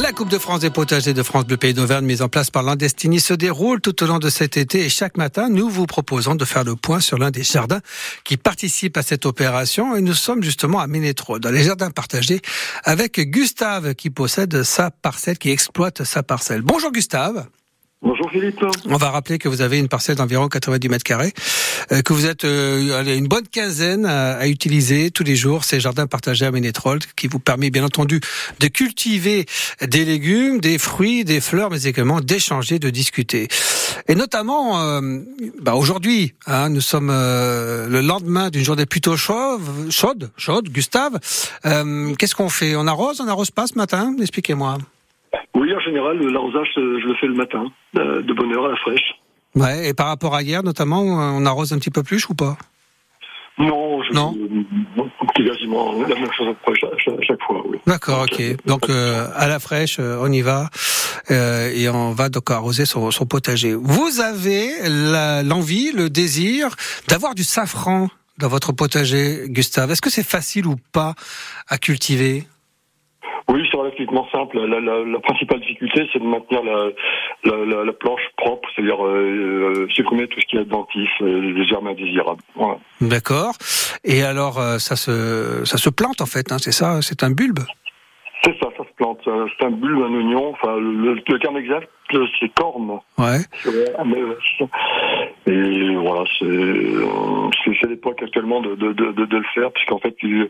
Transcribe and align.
La 0.00 0.12
Coupe 0.12 0.28
de 0.28 0.38
France 0.38 0.60
des 0.60 0.70
potagers 0.70 1.12
de 1.12 1.24
France 1.24 1.44
Bleu 1.44 1.56
Pays 1.56 1.74
d'Auvergne 1.74 2.04
mise 2.04 2.22
en 2.22 2.28
place 2.28 2.50
par 2.50 2.62
Landestini 2.62 3.18
se 3.18 3.34
déroule 3.34 3.80
tout 3.80 4.00
au 4.04 4.06
long 4.06 4.20
de 4.20 4.30
cet 4.30 4.56
été 4.56 4.84
et 4.84 4.88
chaque 4.88 5.16
matin 5.16 5.48
nous 5.48 5.68
vous 5.68 5.86
proposons 5.86 6.36
de 6.36 6.44
faire 6.44 6.62
le 6.62 6.76
point 6.76 7.00
sur 7.00 7.18
l'un 7.18 7.32
des 7.32 7.42
jardins 7.42 7.80
qui 8.22 8.36
participent 8.36 8.96
à 8.96 9.02
cette 9.02 9.26
opération 9.26 9.96
et 9.96 10.00
nous 10.00 10.14
sommes 10.14 10.44
justement 10.44 10.78
à 10.78 10.86
Ménétro 10.86 11.40
dans 11.40 11.50
les 11.50 11.64
jardins 11.64 11.90
partagés 11.90 12.40
avec 12.84 13.18
Gustave 13.18 13.96
qui 13.96 14.10
possède 14.10 14.62
sa 14.62 14.92
parcelle, 14.92 15.36
qui 15.36 15.50
exploite 15.50 16.04
sa 16.04 16.22
parcelle. 16.22 16.62
Bonjour 16.62 16.92
Gustave. 16.92 17.48
Bonjour 18.00 18.30
Philippe. 18.30 18.64
On 18.84 18.96
va 18.96 19.10
rappeler 19.10 19.38
que 19.38 19.48
vous 19.48 19.60
avez 19.60 19.80
une 19.80 19.88
parcelle 19.88 20.14
d'environ 20.14 20.46
90 20.46 20.88
mètres 20.88 21.02
carrés, 21.02 21.32
que 22.04 22.12
vous 22.12 22.26
êtes 22.26 22.44
euh, 22.44 22.98
allez, 22.98 23.16
une 23.16 23.28
bonne 23.28 23.46
quinzaine 23.46 24.06
à, 24.06 24.36
à 24.36 24.46
utiliser 24.46 25.10
tous 25.10 25.24
les 25.24 25.36
jours 25.36 25.64
ces 25.64 25.80
jardins 25.80 26.06
partagés 26.06 26.46
à 26.46 26.50
Ménétrol, 26.50 26.98
qui 27.16 27.26
vous 27.28 27.38
permet 27.38 27.70
bien 27.70 27.84
entendu 27.84 28.20
de 28.60 28.66
cultiver 28.68 29.46
des 29.80 30.04
légumes, 30.04 30.60
des 30.60 30.78
fruits, 30.78 31.24
des 31.24 31.40
fleurs, 31.40 31.70
mais 31.70 31.82
également 31.84 32.20
d'échanger, 32.20 32.78
de 32.78 32.90
discuter. 32.90 33.48
Et 34.08 34.14
notamment, 34.14 34.80
euh, 34.80 35.00
bah 35.60 35.74
aujourd'hui, 35.74 36.34
hein, 36.46 36.68
nous 36.70 36.80
sommes 36.80 37.10
euh, 37.10 37.88
le 37.88 38.00
lendemain 38.00 38.50
d'une 38.50 38.64
journée 38.64 38.86
plutôt 38.86 39.16
chaude, 39.16 39.60
chaude, 39.90 40.30
chaude. 40.36 40.68
Gustave, 40.68 41.18
euh, 41.66 42.14
qu'est-ce 42.14 42.34
qu'on 42.34 42.48
fait? 42.48 42.76
On 42.76 42.86
arrose, 42.86 43.20
on 43.20 43.28
arrose 43.28 43.50
pas 43.50 43.66
ce 43.66 43.74
matin? 43.74 44.14
Expliquez-moi. 44.20 44.78
Oui, 45.54 45.74
en 45.74 45.80
général, 45.80 46.18
l'arrosage, 46.18 46.68
euh, 46.78 47.00
je 47.02 47.06
le 47.06 47.14
fais 47.14 47.26
le 47.26 47.34
matin, 47.34 47.66
euh, 47.98 48.22
de 48.22 48.32
bonne 48.32 48.52
heure 48.54 48.66
à 48.66 48.70
la 48.70 48.76
fraîche. 48.76 49.17
Ouais, 49.58 49.88
et 49.88 49.94
par 49.94 50.06
rapport 50.06 50.34
à 50.34 50.42
hier, 50.42 50.62
notamment, 50.62 51.02
on 51.02 51.44
arrose 51.46 51.72
un 51.72 51.78
petit 51.78 51.90
peu 51.90 52.02
plus 52.02 52.28
ou 52.28 52.34
pas? 52.34 52.56
Non, 53.58 54.00
je, 54.04 54.12
Non? 54.14 54.36
euh, 54.38 55.02
quasiment 55.34 55.92
la 56.02 56.14
même 56.14 56.30
chose 56.36 56.46
après 56.48 56.72
chaque, 57.26 57.42
fois, 57.44 57.60
oui. 57.68 57.78
D'accord, 57.86 58.22
ok. 58.22 58.64
Donc 58.66 58.88
euh, 58.88 59.26
à 59.34 59.48
la 59.48 59.58
fraîche, 59.58 59.96
euh, 59.98 60.18
on 60.20 60.30
y 60.30 60.42
va 60.42 60.70
euh, 61.32 61.68
et 61.74 61.88
on 61.88 62.12
va 62.12 62.28
donc 62.28 62.50
arroser 62.52 62.86
son, 62.86 63.10
son 63.10 63.26
potager. 63.26 63.74
Vous 63.74 64.20
avez 64.20 64.70
l'envie, 65.42 65.90
le 65.90 66.08
désir 66.08 66.68
d'avoir 67.08 67.34
du 67.34 67.42
safran 67.42 68.08
dans 68.38 68.48
votre 68.48 68.70
potager, 68.70 69.46
Gustave? 69.48 69.90
Est-ce 69.90 70.02
que 70.02 70.10
c'est 70.10 70.22
facile 70.26 70.68
ou 70.68 70.76
pas 70.92 71.14
à 71.66 71.78
cultiver? 71.78 72.46
Oui, 73.48 73.66
c'est 73.70 73.76
relativement 73.78 74.28
simple. 74.30 74.58
La, 74.66 74.78
la- 74.80 75.04
la 75.04 75.20
principale 75.20 75.60
difficulté, 75.60 76.06
c'est 76.12 76.18
de 76.18 76.24
maintenir 76.26 76.62
la, 76.62 76.88
la, 77.44 77.64
la- 77.64 77.84
la 77.84 77.92
planche 77.92 78.20
propre, 78.36 78.68
c'est-à-dire 78.74 79.02
euh, 79.04 79.10
euh, 79.10 79.86
supprimer 79.88 80.26
tout 80.28 80.38
ce 80.40 80.46
qui 80.46 80.56
est 80.58 80.64
dentif, 80.64 81.08
euh, 81.22 81.40
les 81.56 81.64
germes 81.66 81.86
indésirables. 81.88 82.42
Voilà. 82.54 82.76
D'accord. 83.00 83.52
Et 84.04 84.22
alors 84.22 84.58
euh, 84.58 84.78
ça 84.78 84.96
se 84.96 85.64
ça 85.64 85.78
se 85.78 85.88
plante 85.90 86.20
en 86.20 86.26
fait, 86.26 86.52
hein, 86.52 86.58
c'est 86.58 86.72
ça, 86.72 87.00
c'est 87.00 87.22
un 87.22 87.30
bulbe? 87.30 87.60
C'est 88.44 88.56
ça, 88.60 88.68
ça 88.76 88.84
se 88.84 88.94
plante. 88.96 89.18
C'est 89.24 89.64
un 89.66 89.70
bulbe, 89.70 89.98
un 90.00 90.14
oignon. 90.14 90.50
Enfin, 90.52 90.76
le, 90.78 91.14
le 91.14 91.38
terme 91.40 91.56
exact, 91.56 91.88
c'est 92.38 92.48
corne. 92.54 93.00
Ouais. 93.18 93.40
Et 95.48 95.94
voilà, 95.96 96.24
c'est 96.38 96.44
euh, 96.44 97.88
l'époque 97.88 98.22
actuellement 98.22 98.60
de, 98.60 98.74
de, 98.74 98.92
de, 98.92 99.12
de 99.24 99.36
le 99.36 99.44
faire, 99.54 99.70
puisqu'en 99.72 99.98
fait, 99.98 100.14
il- 100.22 100.48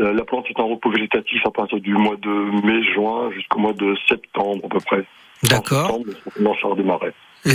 euh, 0.00 0.12
la 0.12 0.24
plante 0.24 0.46
est 0.50 0.58
en 0.60 0.66
repos 0.68 0.90
végétatif 0.90 1.40
à 1.46 1.50
partir 1.50 1.80
du 1.80 1.94
mois 1.94 2.16
de 2.16 2.66
mai-juin 2.66 3.30
jusqu'au 3.32 3.60
mois 3.60 3.72
de 3.74 3.94
septembre 4.08 4.60
à 4.64 4.68
peu 4.68 4.80
près. 4.80 5.04
D'accord. 5.44 5.98
Non, 6.40 6.54
ça 6.60 6.68
redémarrait. 6.68 7.12
Il 7.46 7.52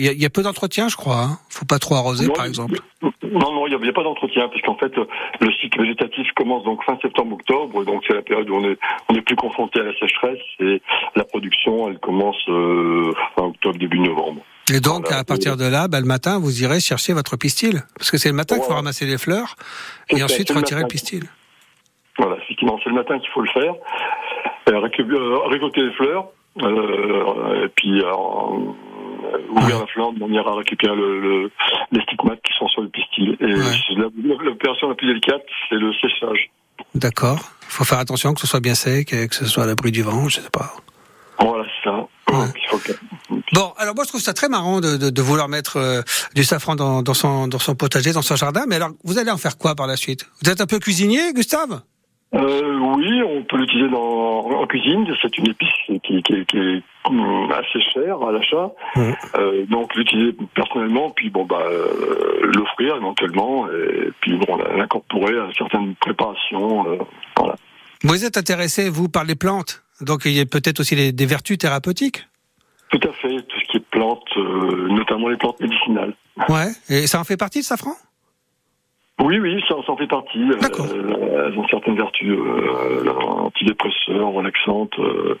y, 0.00 0.08
a- 0.08 0.12
il 0.12 0.22
y 0.22 0.26
a 0.26 0.30
peu 0.30 0.42
d'entretien, 0.42 0.86
je 0.88 0.96
crois. 0.96 1.22
Hein. 1.22 1.38
Faut 1.50 1.64
pas 1.64 1.80
trop 1.80 1.96
arroser, 1.96 2.28
Non, 2.28 2.34
par 2.34 2.44
exemple. 2.44 2.78
Non, 3.02 3.52
non, 3.52 3.66
il 3.66 3.70
n'y 3.70 3.76
a, 3.76 3.78
il 3.84 3.92
pas 3.92 4.04
d'entretien, 4.04 4.48
puisqu'en 4.48 4.76
fait, 4.76 4.92
le 5.40 5.50
cycle 5.60 5.80
végétatif 5.80 6.28
commence 6.36 6.62
donc 6.64 6.84
fin 6.84 6.96
septembre-octobre, 7.02 7.84
donc 7.84 8.04
c'est 8.06 8.14
la 8.14 8.22
période 8.22 8.48
où 8.48 8.54
on 8.54 8.64
est, 8.70 8.78
on 9.08 9.14
est 9.16 9.22
plus 9.22 9.34
confronté 9.34 9.80
à 9.80 9.84
la 9.84 9.92
sécheresse, 9.98 10.38
et 10.60 10.80
la 11.16 11.24
production, 11.24 11.88
elle 11.88 11.98
commence 11.98 12.36
euh, 12.48 13.12
fin 13.36 13.46
octobre, 13.46 13.76
début 13.76 13.98
novembre. 13.98 14.23
Et 14.74 14.80
donc, 14.80 15.02
Voilà. 15.04 15.18
à 15.20 15.24
partir 15.24 15.56
de 15.56 15.64
là, 15.64 15.86
bah, 15.88 16.00
le 16.00 16.06
matin, 16.06 16.38
vous 16.38 16.62
irez 16.62 16.80
chercher 16.80 17.12
votre 17.12 17.36
pistil. 17.36 17.82
Parce 17.96 18.10
que 18.10 18.18
c'est 18.18 18.28
le 18.28 18.34
matin 18.34 18.56
qu'il 18.56 18.64
faut 18.64 18.74
ramasser 18.74 19.06
les 19.06 19.18
fleurs 19.18 19.54
et 20.10 20.18
ça, 20.18 20.24
ensuite 20.24 20.50
le 20.50 20.56
retirer 20.56 20.80
le 20.82 20.88
pistil. 20.88 21.24
Voilà, 22.18 22.36
effectivement, 22.42 22.78
c'est 22.82 22.90
le 22.90 22.96
matin 22.96 23.18
qu'il 23.20 23.30
faut 23.30 23.40
le 23.42 23.50
faire. 23.50 23.74
Euh, 24.68 24.72
euh, 24.72 25.38
récolter 25.48 25.82
les 25.82 25.92
fleurs, 25.92 26.26
euh, 26.62 27.64
et 27.66 27.68
puis 27.68 28.00
euh, 28.00 28.12
ouvrir 29.50 29.80
la 29.80 29.86
flamme 29.86 30.14
de 30.14 30.20
manière 30.20 30.46
à 30.48 30.54
récupérer 30.56 30.96
le, 30.96 31.20
le- 31.20 31.50
les 31.92 32.00
stigmates 32.02 32.40
qui 32.42 32.52
sont 32.58 32.66
sur 32.68 32.82
le 32.82 32.88
pistil. 32.88 33.36
Et 33.40 33.44
Ouais. 33.54 33.62
c'est 33.86 33.94
la- 33.94 34.08
l'opération 34.44 34.88
la 34.88 34.94
plus 34.94 35.06
délicate, 35.06 35.42
c'est 35.68 35.76
le 35.76 35.92
séchage. 35.94 36.50
D'accord. 36.94 37.38
Il 37.68 37.70
faut 37.72 37.84
faire 37.84 37.98
attention 37.98 38.32
que 38.34 38.40
ce 38.40 38.46
soit 38.46 38.60
bien 38.60 38.74
sec 38.74 39.12
et 39.12 39.28
que 39.28 39.34
ce 39.34 39.44
soit 39.46 39.64
à 39.64 39.66
l'abri 39.66 39.92
du 39.92 40.02
vent, 40.02 40.28
je 40.28 40.40
sais 40.40 40.50
pas. 40.50 40.72
Voilà, 41.38 41.64
c'est 41.64 41.90
ça. 41.90 41.96
Ouais. 42.32 42.46
Il 42.56 42.68
faut 42.70 42.78
que- 42.78 42.92
Bon, 43.54 43.72
alors 43.78 43.94
moi 43.94 44.02
je 44.04 44.08
trouve 44.08 44.20
ça 44.20 44.32
très 44.34 44.48
marrant 44.48 44.80
de, 44.80 44.96
de, 44.96 45.10
de 45.10 45.22
vouloir 45.22 45.48
mettre 45.48 45.76
euh, 45.76 46.02
du 46.34 46.42
safran 46.42 46.74
dans, 46.74 47.02
dans, 47.02 47.14
son, 47.14 47.46
dans 47.46 47.60
son 47.60 47.74
potager, 47.76 48.12
dans 48.12 48.22
son 48.22 48.34
jardin. 48.36 48.64
Mais 48.68 48.76
alors, 48.76 48.90
vous 49.04 49.16
allez 49.18 49.30
en 49.30 49.36
faire 49.38 49.56
quoi 49.58 49.74
par 49.76 49.86
la 49.86 49.96
suite? 49.96 50.26
Vous 50.42 50.50
êtes 50.50 50.60
un 50.60 50.66
peu 50.66 50.78
cuisinier, 50.80 51.32
Gustave? 51.32 51.82
Euh, 52.34 52.78
oui, 52.96 53.22
on 53.22 53.44
peut 53.44 53.56
l'utiliser 53.58 53.94
en 53.94 54.66
cuisine. 54.66 55.06
C'est 55.22 55.38
une 55.38 55.50
épice 55.50 55.68
qui, 55.86 56.20
qui- 56.24 56.44
qui 56.46 56.56
est 56.58 56.82
assez 57.54 57.80
chère 57.92 58.20
à 58.26 58.32
l'achat. 58.32 58.72
Mhm. 58.96 59.14
Euh, 59.38 59.66
donc 59.66 59.94
l'utiliser 59.94 60.36
personnellement, 60.56 61.10
puis 61.10 61.30
bon 61.30 61.44
bah 61.44 61.62
euh, 61.70 62.50
l'offrir 62.56 62.96
éventuellement, 62.96 63.68
et 63.68 64.10
puis 64.20 64.36
bon 64.36 64.56
l'incorporer 64.76 65.38
à 65.38 65.48
certaines 65.56 65.94
préparations. 65.96 66.90
euh, 66.90 66.96
voilà. 67.36 67.54
Vous 68.02 68.24
êtes 68.24 68.36
intéressé, 68.36 68.88
vous, 68.88 69.08
par 69.08 69.22
les 69.24 69.36
plantes? 69.36 69.84
Donc 70.00 70.22
il 70.24 70.32
y 70.32 70.40
a 70.40 70.46
peut-être 70.46 70.80
aussi 70.80 71.12
des 71.12 71.26
vertus 71.26 71.58
thérapeutiques? 71.58 72.26
Tout 72.94 73.08
à 73.08 73.12
fait, 73.12 73.36
tout 73.42 73.58
ce 73.60 73.64
qui 73.72 73.76
est 73.78 73.84
plantes, 73.90 74.22
euh, 74.36 74.88
notamment 74.88 75.28
les 75.28 75.36
plantes 75.36 75.58
médicinales. 75.60 76.14
Ouais. 76.48 76.68
Et 76.88 77.06
ça 77.08 77.18
en 77.20 77.24
fait 77.24 77.36
partie, 77.36 77.58
le 77.58 77.64
safran? 77.64 77.94
Oui, 79.20 79.38
oui, 79.40 79.60
ça, 79.68 79.74
ça 79.84 79.92
en 79.92 79.96
fait 79.96 80.06
partie. 80.06 80.38
Euh, 80.38 81.48
elles 81.48 81.58
ont 81.58 81.66
certaines 81.68 81.96
vertus 81.96 82.30
euh, 82.30 83.12
antidépresseurs, 83.18 84.28
relaxantes. 84.28 84.96
euh, 84.98 85.38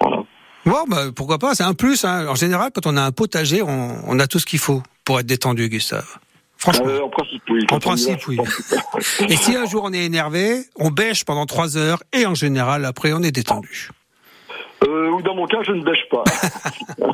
voilà. 0.00 0.22
Bon, 0.66 0.84
bah, 0.88 1.04
pourquoi 1.16 1.38
pas, 1.38 1.54
c'est 1.54 1.64
un 1.64 1.74
plus. 1.74 2.04
Hein. 2.04 2.26
En 2.28 2.34
général, 2.34 2.70
quand 2.74 2.86
on 2.86 2.96
a 2.96 3.02
un 3.02 3.12
potager, 3.12 3.62
on, 3.62 3.96
on 4.06 4.18
a 4.20 4.26
tout 4.26 4.38
ce 4.38 4.46
qu'il 4.46 4.58
faut 4.58 4.82
pour 5.04 5.18
être 5.18 5.26
détendu, 5.26 5.68
Gustave. 5.68 6.18
Franchement. 6.58 6.86
Euh, 6.88 7.00
en 7.00 7.08
principe, 7.08 7.42
oui. 7.50 7.66
En 7.70 7.78
principe, 7.78 8.26
oui. 8.28 8.36
Et 9.28 9.36
si 9.36 9.56
un 9.56 9.64
jour 9.64 9.84
on 9.84 9.92
est 9.92 10.04
énervé, 10.04 10.64
on 10.76 10.90
bêche 10.90 11.24
pendant 11.24 11.46
trois 11.46 11.76
heures 11.76 12.02
et 12.12 12.26
en 12.26 12.34
général, 12.34 12.84
après, 12.84 13.12
on 13.12 13.22
est 13.22 13.30
détendu. 13.30 13.90
Euh, 14.88 15.10
ou 15.10 15.22
dans 15.22 15.34
mon 15.34 15.46
cas, 15.46 15.58
je 15.66 15.72
ne 15.72 15.82
bêche 15.84 16.04
pas. 16.10 16.24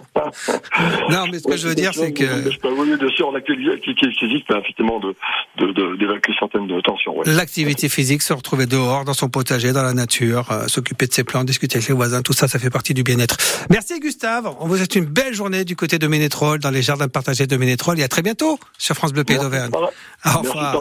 Non, 1.11 1.27
mais 1.31 1.39
ce 1.39 1.45
que 1.47 1.57
je 1.57 1.69
veux 1.69 1.75
dire, 1.75 1.93
c'est 1.93 2.07
Je 2.17 2.23
ne 2.25 2.51
que. 2.51 2.69
Oui, 2.69 2.97
bien 2.99 3.09
sûr, 3.11 3.31
l'activité 3.33 4.11
physique 4.19 4.47
permet 4.47 4.63
effectivement 4.63 4.99
de, 5.01 5.15
de, 5.59 5.73
de- 5.73 5.97
d'évacuer 5.97 6.33
certaines 6.39 6.67
tensions. 6.83 7.15
l'activité 7.27 7.89
physique, 7.89 8.23
se 8.23 8.33
retrouver 8.33 8.67
dehors, 8.67 9.05
dans 9.05 9.13
son 9.13 9.29
potager, 9.29 9.73
dans 9.73 9.83
la 9.83 9.93
nature, 9.93 10.51
euh, 10.51 10.67
s'occuper 10.69 11.07
de 11.07 11.13
ses 11.13 11.25
plantes, 11.25 11.47
discuter 11.47 11.77
avec 11.77 11.89
les 11.89 11.95
voisins, 11.95 12.23
tout 12.23 12.33
ça, 12.33 12.49
ça 12.49 12.59
fait 12.59 12.71
partie 12.71 12.95
du 12.95 13.03
bien-être. 13.03 13.37
Merci 13.71 14.01
Gustave. 14.01 14.51
On 14.61 14.67
vous 14.69 14.77
souhaite 14.77 14.95
une 14.97 15.05
belle 15.07 15.35
journée 15.35 15.65
du 15.65 15.77
côté 15.77 15.99
de 15.99 16.07
Ménétrol, 16.07 16.59
dans 16.61 16.71
les 16.71 16.83
jardins 16.83 17.09
partagés 17.09 17.47
de 17.47 17.57
Ménétrol. 17.57 17.99
Et 18.01 18.03
à 18.03 18.09
très 18.09 18.23
bientôt 18.23 18.59
sur 18.79 18.95
France 18.95 19.13
Bleu 19.13 19.25
Pays 19.25 19.37
Merci, 19.37 19.45
d'Auvergne. 19.51 19.71
Au 19.75 19.89
Merci, 20.25 20.49
revoir. 20.49 20.81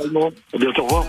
bientôt, 0.57 0.81
au 0.81 0.85
revoir. 0.85 1.05